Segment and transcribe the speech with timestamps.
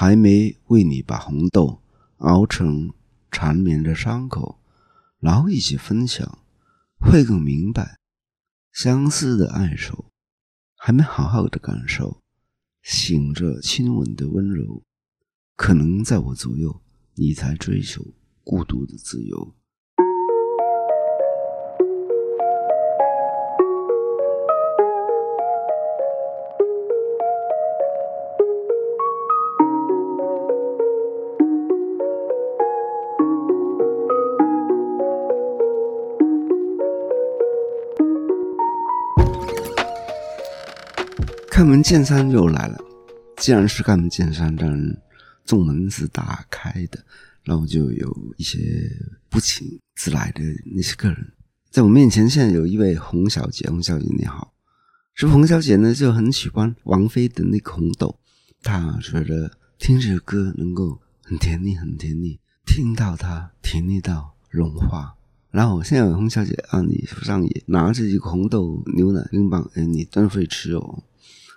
[0.00, 1.82] 还没为你把红豆
[2.20, 2.90] 熬成
[3.30, 4.58] 缠绵的伤口，
[5.18, 6.38] 然后一起分享，
[6.98, 7.98] 会更明白
[8.72, 10.06] 相思的爱愁，
[10.74, 12.22] 还没好好的感受，
[12.82, 14.82] 醒着亲吻的温柔，
[15.54, 16.80] 可能在我左右，
[17.16, 18.02] 你才追求
[18.42, 19.54] 孤独的自由。
[41.60, 42.78] 开门见山又来了，
[43.36, 44.96] 既然是开门见山，当然
[45.44, 46.98] 众门是打开的，
[47.42, 48.58] 然后就有一些
[49.28, 50.42] 不请自来的
[50.74, 51.34] 那些客人，
[51.70, 54.54] 在我面前现在有一位洪小姐，洪小姐你好，
[55.14, 58.18] 这洪小姐呢就很喜欢王菲的那个红豆，
[58.62, 65.14] 她觉得听这首歌能够很甜蜜，很甜蜜，听到它甜蜜到融化。
[65.50, 71.02] 然后现在洪小姐啊，你手上也拿着一个红豆牛奶冰棒，哎，你真会吃哦。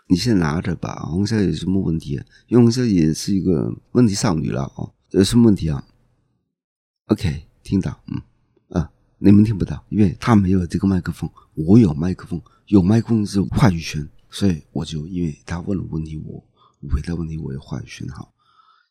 [0.08, 2.22] 你先拿着吧，红小姐有什么问题？
[2.48, 5.84] 因为红小姐是一个问题少女了哦，有什么问题啊
[7.08, 8.22] ？OK，听到，嗯
[8.70, 16.44] 啊，你们听不到，因为她没有这个麦克风，我有麦克风，有麦克风是话语权，所以我就因为她问了问题，我
[16.90, 18.06] 回答问题我有话语权。
[18.10, 18.34] 好，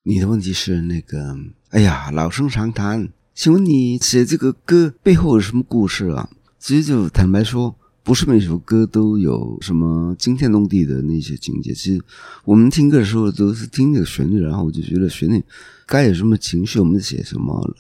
[0.03, 1.37] 你的问题是那个，
[1.69, 6.31] 哎呀，老生常谈，请问你写这个歌背后有什么故事啊？
[6.59, 7.79] 其实就坦白说。
[8.05, 11.73] 不是每首歌都有什么惊天动地的那些情节。
[11.73, 12.03] 其实
[12.45, 15.43] 我们听歌的时候都是听那个旋律，然后我就觉得旋律
[15.87, 17.77] 该有什么情绪，我们就写什么了。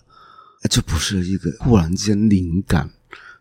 [0.70, 2.88] 这不是一个忽然间灵感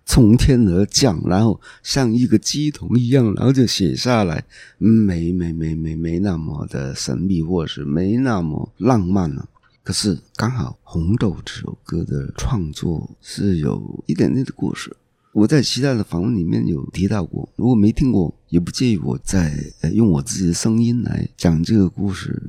[0.07, 4.43] 从天而降，然后像一个鸡同一样，然后就写下来，
[4.79, 9.47] 没没没没没那么的神秘，或者是没那么浪漫了。
[9.83, 14.95] 可是刚好《红豆》这首歌的创作是有一点点的故事。
[15.33, 19.53] 我在其他的访问里面有提到过，如果没听过，也不介意我再
[19.93, 22.41] 用我自己的声音来讲这个故事。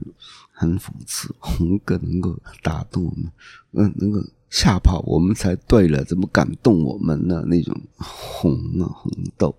[0.55, 3.33] 很讽刺，红哥能够打动我们，
[3.73, 7.43] 嗯， 能够吓跑我们才对了，怎么感动我们呢？
[7.49, 9.53] 那种红啊，红豆。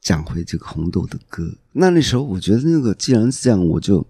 [0.00, 4.06] 讲回这个红豆的歌，那那时候我觉得那个既然是这样，我就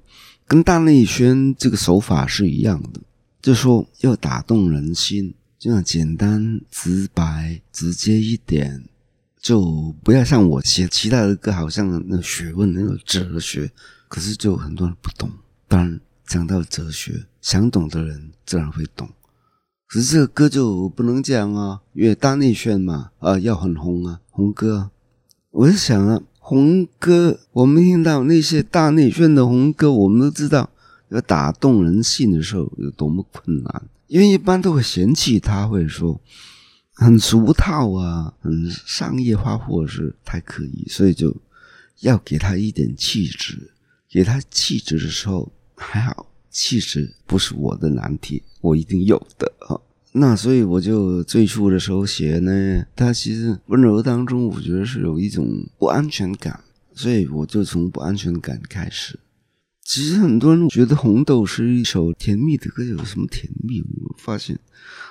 [0.46, 3.00] 跟大内宣这个手法是一样的，
[3.42, 5.34] 就说要打动人心。
[5.62, 8.82] 这样简单、直白、直接一点，
[9.40, 13.70] 就不要像我写其他的歌，好像那学问、那个哲学，
[14.08, 15.30] 可是就很多人不懂。
[15.68, 19.08] 当然，讲到哲学，想懂的人自然会懂。
[19.86, 24.90] 可是这个歌就不能讲啊，因为大内宣嘛，啊，要很红啊，红歌。
[25.52, 30.70] 我是想啊，红歌，我们听到那些大内宣的红歌，我们都知道
[31.10, 33.84] 要打动人心的时候有多么困难。
[34.12, 36.20] 因为一般都会嫌弃他，或者说
[36.92, 41.34] 很俗套啊，很商业化，或者是太刻意，所以就
[42.00, 43.70] 要给他一点气质。
[44.10, 49.80] 给他气质的时候，还好，气质不是我的难题，我一定有的啊。
[50.12, 56.62] 那所以我就最初的时候写呢，他其实温柔当中，我觉得是有一种不安全感，
[56.94, 59.18] 所以我就从不安全感开始。
[59.84, 63.82] 其实很多人觉得《红豆》是一首甜蜜的歌，有什么甜蜜？
[63.82, 64.58] 我发现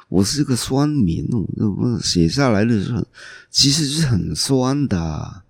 [0.10, 1.46] 我是一个酸民哦，
[1.78, 3.06] 我写下来的时候
[3.50, 5.44] 其实是很酸的。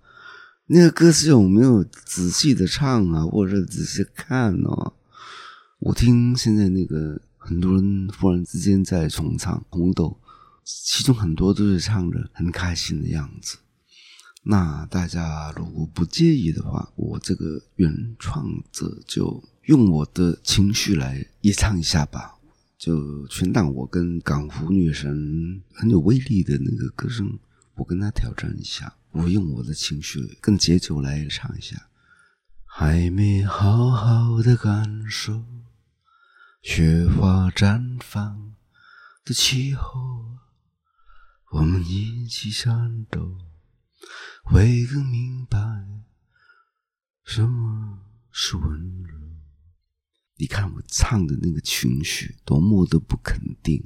[0.66, 4.92] 那个歌词有没有仔细的唱啊，或者仔细看哦？
[5.78, 10.16] 我听现在那个很多人忽然之间在重唱《红豆》，
[10.64, 13.58] 其中很多都是唱的很开心的样子。
[14.44, 22.34] 那大家如果不介意的话，我这个原创者就用我的情绪来演唱一下吧，
[22.76, 27.38] 就全当我跟港湖女神很有威力的那个歌声，
[27.76, 31.88] 我跟她挑战一下，我用我的情绪跟节奏来唱一下。
[32.64, 35.44] 还没好好的感受
[36.62, 38.54] 雪花绽放
[39.24, 40.38] 的气候，
[41.50, 43.36] 我们一起颤抖。
[44.42, 45.58] 会更明白
[47.24, 47.98] 什么
[48.30, 49.14] 是温柔。
[50.36, 53.82] 你看我唱的那个情绪多么的不肯定。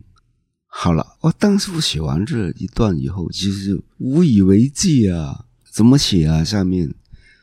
[0.66, 5.46] 好了，我当时我写完这一段以后，其实无以为继啊。
[5.70, 6.42] 怎么写啊？
[6.42, 6.92] 下面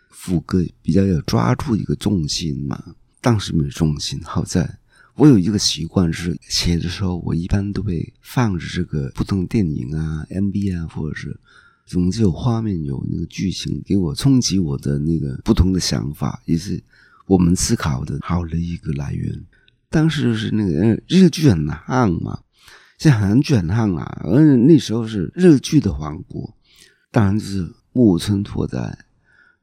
[0.10, 2.96] 副歌比较要抓住一个重心嘛。
[3.22, 4.80] 当时没有重心，好在
[5.16, 11.40] 我有一个习惯是写的时候，我一般都会放着这个不同电影啊、MV 啊，或者是。
[11.86, 16.82] 总之有画面有那个剧情给我冲击我的那个不同的想法，也是
[17.28, 19.44] 我们思考的好的一个来源。
[19.90, 22.40] 当时是那个日剧很夯嘛，
[22.98, 26.56] 现在很卷很啊，而那时候是日剧的王国，
[27.12, 29.06] 当然就是木村拓哉。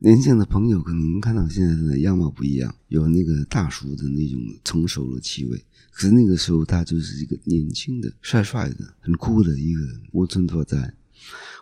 [0.02, 5.62] 年轻的朋友可能看到现在的样貌不一样，有那个大叔的那种成熟的气味。
[5.90, 9.80] 可是那个时候他就是一个年轻的、帅帅的、很酷的一个
[10.12, 10.94] 木村拓哉。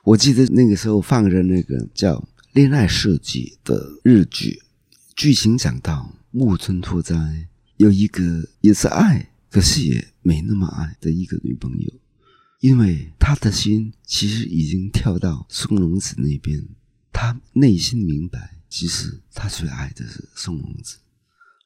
[0.08, 2.14] 我记得那个时候放着那个叫
[2.54, 4.62] 《恋爱设计》的日剧，
[5.14, 7.46] 剧情讲到木村拓哉
[7.76, 11.92] 有一个也是爱，可是也没那么爱的一个女朋友，
[12.60, 16.66] 因为他的心其实已经跳到松隆子那边。
[17.12, 20.96] 他内心明白，其实他最爱的是松龙子，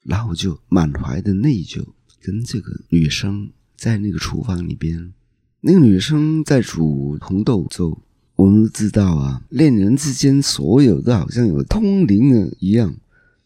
[0.02, 1.86] 然后就满怀的内疚，
[2.20, 5.12] 跟这个女生在那个厨房里边，
[5.60, 8.02] 那个女生在煮红豆粥。
[8.42, 12.92] 我们都知道啊，恋人之间所有的好像有通灵的一样，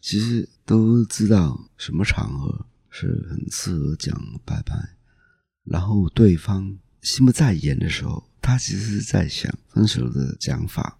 [0.01, 4.73] 其实都知道什么场合是很适合讲拜拜。
[5.65, 10.97] 然后对方心不在焉的时候，他其实是在想分手的讲法。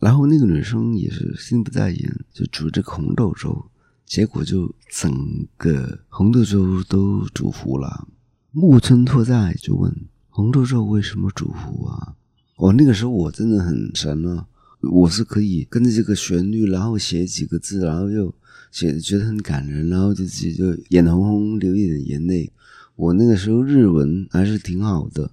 [0.00, 3.70] 然后那个女生也是心不在焉，就煮这个红豆粥，
[4.04, 8.08] 结果就整个红豆粥都煮糊了。
[8.50, 9.94] 木村拓哉就问
[10.28, 12.16] ：“红豆粥为什么煮糊啊？”
[12.56, 14.46] 哦那个时候我真的很神啊，
[14.80, 18.32] 我是可以跟着这个旋律，然后写几个字，然后又
[18.70, 22.50] 写觉得很感人，然后就自己就眼红红流一点眼泪。
[22.94, 25.30] 我那个时候日文还是挺好的。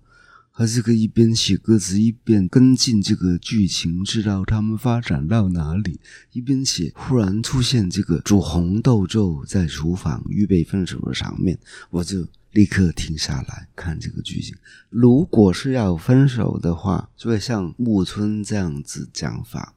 [0.60, 6.02] 他这个一边写歌词，一边跟进这个剧情，知道他们发展到哪里。
[6.34, 11.58] 一边写，忽然出现这个煮红豆粥在厨房预备分手的场面，
[11.92, 14.54] 我就立刻停下来看这个剧情。
[14.90, 19.74] 如果是要分手的话，就会像木村这样子讲法。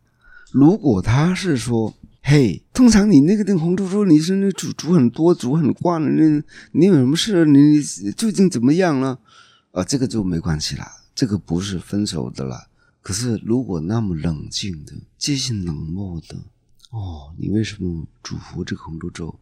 [0.51, 6.43] 如果他是说：“嘿，通常你那个那红豆粥，你是那煮煮很多、煮很惯了，那
[6.73, 7.45] 你有什么事？
[7.45, 7.81] 你
[8.17, 9.21] 究竟怎么样了？”
[9.73, 12.69] 啊，这个就没关系啦，这个不是分手的啦。
[13.01, 16.37] 可是如果那么冷静的、接近冷漠的，
[16.91, 19.35] 哦，你为什么祝福这个红豆粥？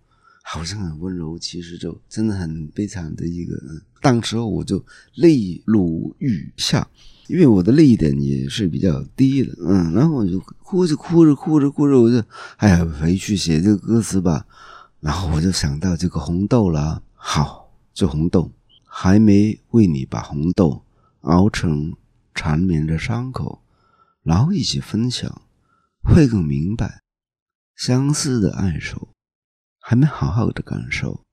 [0.42, 3.60] 好像很温柔，其实就真的很悲惨的一个。
[4.00, 4.84] 当时候我就
[5.14, 6.88] 泪如雨下，
[7.28, 12.24] 因为我的泪点也是比较低的，嗯，然后我就哭着哭着哭着哭着，我就
[12.56, 14.46] 哎呀，回去写这个歌词吧。
[15.00, 18.50] 然后我就想到这个红豆了，好，这红豆。
[19.02, 20.84] 还没为你把红豆
[21.22, 21.96] 熬成
[22.34, 23.62] 缠绵的伤口，
[24.22, 25.40] 然后一起分享，
[26.02, 27.00] 会更明白
[27.74, 29.08] 相思的爱手，
[29.78, 31.24] 还没好好的感受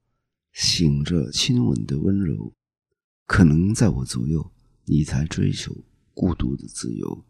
[0.53, 2.53] 醒着亲吻的温柔，
[3.25, 4.49] 可能在我左右，
[4.85, 5.75] 你才追求
[6.13, 7.25] 孤独的自由。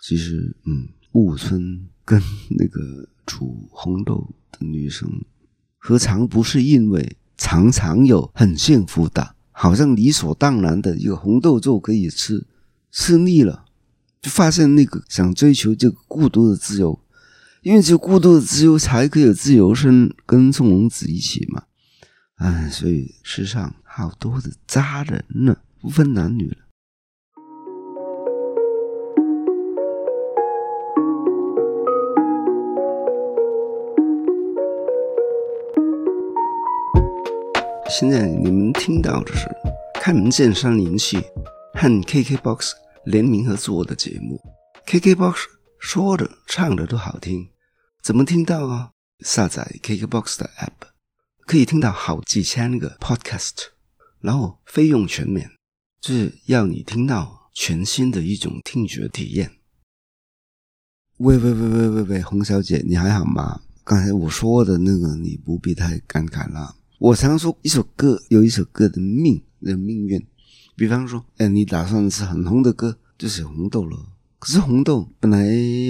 [0.00, 5.10] 其实，嗯，木村跟那个煮红豆的女生，
[5.76, 9.31] 何尝不是因为常常有很幸福的？
[9.52, 12.46] 好像理所当然的一个红豆粥可以吃，
[12.90, 13.66] 吃腻了，
[14.20, 16.98] 就发现那个想追求这个孤独的自由，
[17.62, 21.64] 因为只有孤独的自由才可以有自由身跟宋龙子一起嘛，
[22.36, 26.56] 哎，所以世上好多的渣人呢，不分男女了。
[37.94, 39.46] 现在你们听到的是
[40.00, 41.18] 开门见山联系
[41.74, 42.70] 和 KKBOX
[43.04, 44.40] 联名合作的节目。
[44.86, 45.34] KKBOX
[45.78, 47.50] 说的唱的都好听，
[48.02, 48.92] 怎么听到啊？
[49.20, 50.88] 下载 KKBOX 的 App，
[51.46, 53.66] 可以听到好几千个 Podcast，
[54.20, 55.50] 然后费用全免，
[56.00, 59.50] 就是要你听到全新的一种听觉体验。
[61.18, 63.60] 喂喂喂喂喂喂，洪小姐，你还好吗？
[63.84, 66.76] 刚才我说的那个，你不必太感慨了。
[67.02, 70.24] 我常说，一首歌有一首歌的命的命运，
[70.76, 73.98] 比方说，哎，你打算是很红的歌，就是红豆了。
[74.38, 75.44] 可是红豆本来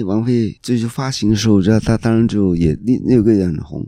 [0.07, 3.85] 王菲最初发行的时候，我知道它当然就也那那个也很红，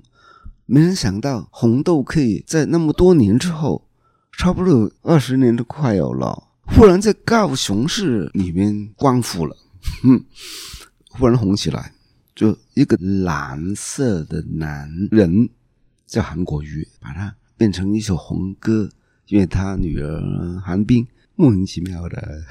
[0.68, 3.88] 没人想到红豆可以在那么多年之后，
[4.32, 9.58] 差不多二十年都快有了，忽然在高雄市里面光复了，
[10.04, 10.24] 哼，
[11.10, 11.92] 忽然红起来，
[12.36, 15.50] 就一个蓝色的男人。
[16.16, 18.90] 叫韩国瑜，把它变成一首红歌，
[19.28, 21.06] 因为他女儿韩冰
[21.36, 22.42] 莫名其妙的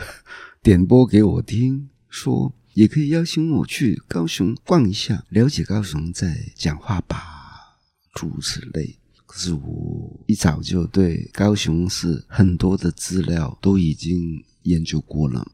[0.62, 7.78] 点播给我听，说也可以邀请我去高雄逛一下，了解高雄在讲话吧，
[8.12, 8.99] 诸如此类。
[9.25, 15.50] 可是我一早就对高雄市很多的资料都已经研究过了，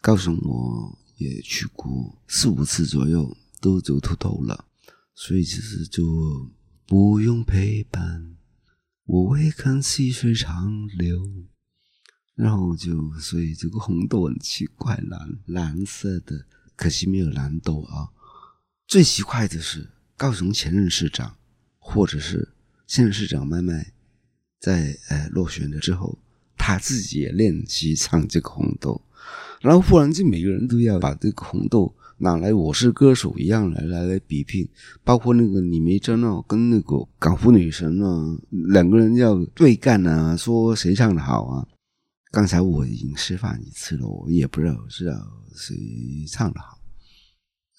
[0.00, 4.64] 高雄我也去过四五次左右，都走秃头了，
[5.16, 6.48] 所以其实就。
[6.90, 8.34] 不用陪伴，
[9.04, 11.44] 我唯看细水长流。
[12.34, 18.08] 然后就所以这个红豆很奇怪，蓝蓝色的，可惜没有蓝豆啊。
[18.86, 21.36] 最奇怪的是，高雄前任市长
[21.78, 22.54] 或者是
[22.86, 23.92] 现任市长麦麦，
[24.58, 26.18] 在呃落选了之后，
[26.56, 29.02] 他自己也练习唱这个红豆，
[29.60, 34.68] 然后忽然间每个人都要把这个红豆哪来《我是歌手》一样来来来比拼，
[35.04, 41.66] 包括那个李梅珍哦，跟那个港府女神啊，两个人要对干啊，说谁唱的好啊。
[42.32, 45.14] 刚才我已经示范一次了，我也不知道知道
[45.54, 45.76] 谁
[46.26, 46.78] 唱的好。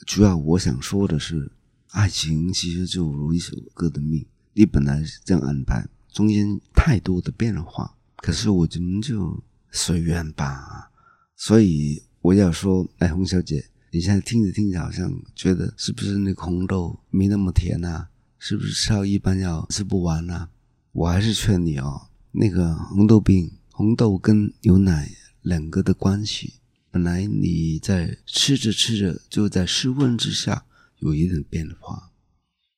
[0.08, 1.52] 主要我想说的是，
[1.92, 10.90] 爱情其实就如一首歌的命，你本来是这样安排，中间太多的变化，可是我们就随缘吧。
[11.36, 18.10] 所以我要说，哎，洪小姐，你现在听着听着，好像觉得是不是那红豆没那么甜啊？
[18.38, 20.50] 是不是吃到一半要吃不完啊？
[20.92, 23.52] 我还是劝你哦，那个红豆冰。
[23.72, 25.10] 红豆跟牛奶
[25.42, 26.56] 两个的关系，
[26.92, 30.66] 本来你在吃着吃着就在室温之下
[30.98, 32.12] 有一点变化。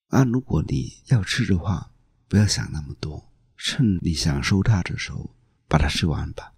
[0.10, 1.92] 啊，如果你要吃的话，
[2.28, 5.34] 不要想那么多，趁你享受它的时候
[5.68, 6.54] 把它吃完吧。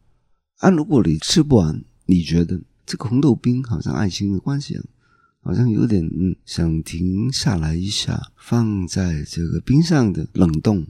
[0.58, 4.80] 啊，如果你吃不完，你觉得这个红豆冰好像爱情的关系，
[5.42, 6.10] 好像有点，
[6.46, 10.86] 想停下来一下，放在这个冰上的冷冻。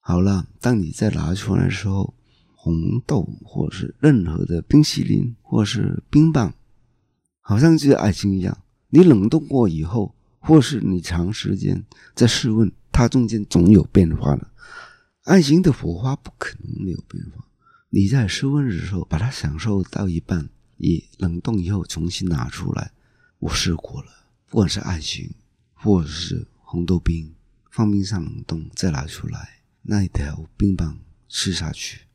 [0.00, 2.14] 好了，当你再拿出来的时候。
[2.62, 6.52] 红豆，或是任何的冰淇淋，或是冰棒，
[7.40, 8.54] 好像就是爱情一样。
[8.90, 11.82] 你冷冻过以后，或是你长时间
[12.14, 14.46] 在室温，它中间总有变化的。
[15.24, 17.46] 爱情的火花不可能没有变化。
[17.88, 20.50] 你在室温的时候把它享受到一半，
[20.82, 22.92] 你冷冻以后重新拿出来，
[23.38, 24.08] 我试过了，
[24.46, 25.30] 不管是爱情，
[25.74, 27.34] 或者是红豆冰，
[27.70, 32.06] 放冰上冷冻再拿出来，那一条冰棒吃下去。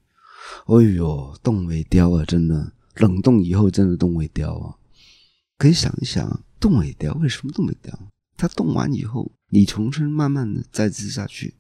[0.66, 4.76] 哎呦，冻尾雕啊，真的冷冻以后真的冻尾雕啊！
[5.58, 8.12] 可以想一想，冻尾雕为什么冻尾雕？
[8.36, 11.56] 它冻完以后，你重新慢慢的再吃下去。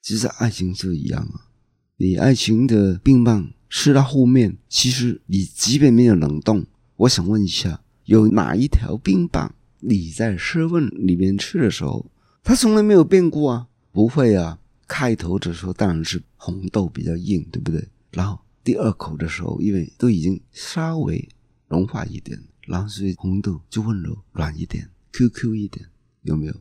[0.00, 1.50] 其实爱情就一样啊，
[1.96, 12.10] 你爱情的冰棒吃到后面，其实你即便没有冷冻，我想问一下，有哪一条冰棒你在室温里面吃的时候，
[12.42, 13.68] 它从来没有变过啊？
[13.92, 14.58] 不会啊！
[14.86, 17.86] 开头的时候当然是红豆比较硬，对不对？
[18.10, 21.28] 然后第二口的时候，因为都已经稍微
[21.68, 25.86] 融化一点，然后所以红豆就温柔软一点，Q Q 一点，
[26.22, 26.54] 有没有？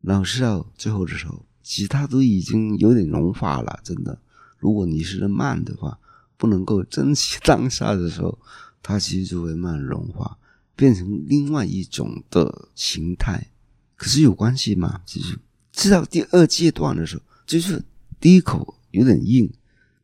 [0.00, 4.20] 然后吃到最后的时候，其他都已经有点融化了，真的。
[4.58, 5.98] 如果你是慢的话，
[6.38, 8.38] 不能够珍惜当下的时候，
[8.82, 10.38] 它其实就会慢慢融化，
[10.74, 13.48] 变成另外一种的形态。
[13.96, 15.02] 可是有关系吗？
[15.04, 15.36] 其实
[15.72, 17.84] 吃到第二阶段的时候，就是
[18.18, 19.52] 第一口有点硬。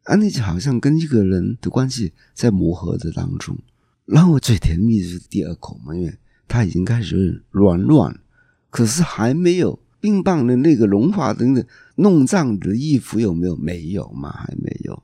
[0.03, 3.57] 安妮就好像跟一个人的关系在磨合的当中，
[4.05, 6.15] 然后最甜蜜的是第二口嘛，因为
[6.47, 8.21] 它已经开始软软，
[8.69, 11.65] 可是还没有冰棒的那个融化等等，
[11.95, 13.57] 弄脏的衣服有没有？
[13.57, 15.03] 没有嘛，还没有。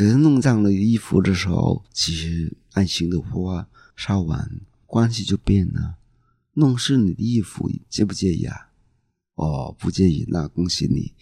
[0.00, 4.50] 可是弄脏了衣服的时候，其实爱情的火烧完，
[4.86, 5.98] 关系就变了。
[6.54, 8.70] 弄湿你的衣服，介不介意啊？
[9.34, 11.12] 哦，不介意，那恭喜你。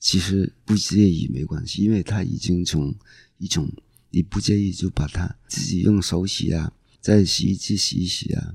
[0.00, 2.94] 其实不介意没关系，因为他已经从
[3.36, 3.70] 一种
[4.08, 6.72] 你不介意就把它自己用手洗啊，
[7.02, 8.54] 在洗衣机洗一洗啊，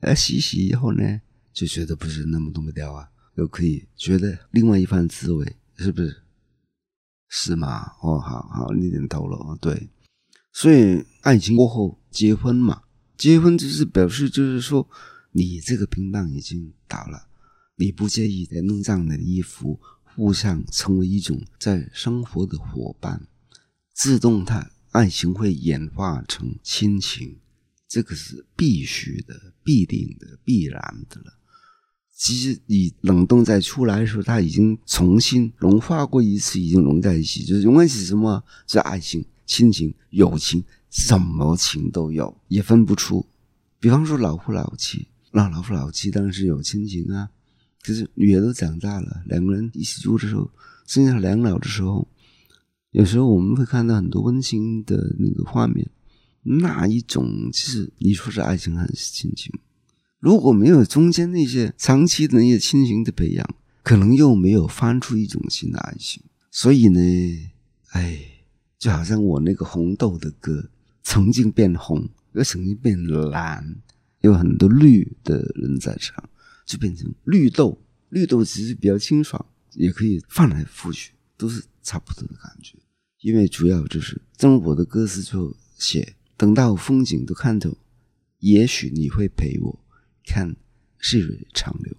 [0.00, 1.20] 哎洗洗以后呢，
[1.52, 6.24] 就觉得不是那么动不掉啊，又可以觉得另外一番滋味，是不是？
[7.28, 7.92] 是吗？
[8.02, 9.88] 哦，好好，你点头了哦，对。
[10.52, 12.82] 所以爱情过后结婚嘛，
[13.16, 14.88] 结婚就是表示就是说
[15.32, 17.28] 你这个冰棒已经倒了，
[17.76, 19.80] 你不介意再弄脏你的衣服。
[20.14, 23.28] 互相成为一种在生活的伙伴，
[23.92, 27.38] 自动态爱情会演化成亲情，
[27.86, 30.80] 这个是必须的、必定的、必然
[31.10, 31.35] 的了。
[32.16, 38.42] 其实你冷冻再出来的时候，它已经重新融化过一次，已经融在一起，就是融在一起什么？
[38.66, 43.26] 是爱情、亲情、友情，什么情都有，也分不出。
[43.78, 47.28] 比方说老夫老妻，那老夫老妻当然是有亲情啊。
[47.82, 50.50] 就是女儿都长大了，两个人一起住的时候，
[50.86, 52.08] 剩下两老的时候，
[52.92, 55.88] 有时候我们会看到很多温馨的那个画面。
[56.42, 59.52] 那一种其实你说是爱情还是亲情？
[60.18, 66.22] 如果没有中间那些长期的那些亲情的培养，可能又没有翻出一种新的爱情。
[66.50, 67.00] 所以呢，
[67.90, 68.18] 哎，
[68.78, 70.70] 就好像我那个红豆的歌，
[71.02, 73.76] 曾经变红，又曾经变蓝，
[74.20, 76.22] 有很多绿的人在唱。
[76.66, 82.76] 就变成绿豆，绿豆其实比较清爽，也可以翻来覆去，都是差不多的感觉。
[83.20, 87.78] 因为主要就是，正如我的歌词就写：“等到风景都看透，
[88.40, 89.78] 也许你会陪我
[90.26, 90.54] 看
[91.00, 91.96] 细水长流。”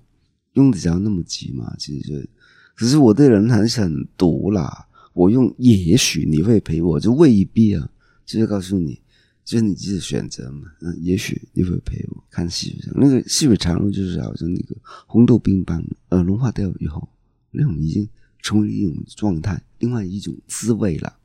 [0.53, 1.75] 用得着那么急吗？
[1.77, 2.29] 其实就，
[2.75, 4.88] 可是我对人还是很毒啦。
[5.13, 7.89] 我用“也许你会陪我”，就未必啊，
[8.25, 9.00] 就是告诉你，
[9.46, 10.67] 就是你自己选择嘛。
[10.81, 17.07] 嗯，也许你会陪我看细水长那个细水长流，就是好像那个红豆冰般，呃，融化掉以后，
[17.51, 18.10] 那种已经
[18.41, 21.17] 成为一种状态，另外一种滋味了。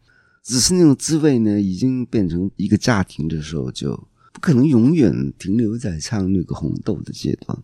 [0.42, 7.58] 只是那种滋味呢，已经变成一个家庭的时候，就不可能永远停留在唱那个红豆的阶段。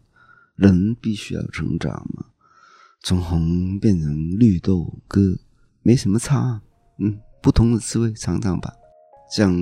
[0.54, 2.26] 人必须要成长嘛，
[3.02, 5.38] 从红变成绿豆歌，
[5.82, 6.60] 没什么差。
[6.98, 8.72] 嗯，不同的滋味，尝尝吧。
[9.30, 9.54] 讲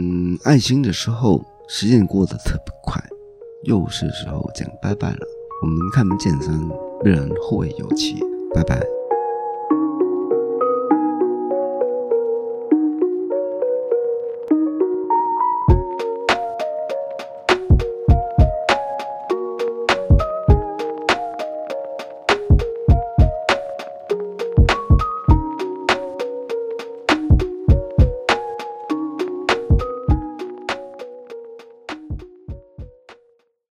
[0.45, 3.03] 爱情的时候，时间过得特别快，
[3.65, 5.27] 又是时候讲拜拜了。
[5.63, 6.59] 我们看不见山，
[7.01, 8.17] 不然后会有期。
[8.55, 8.96] 拜拜。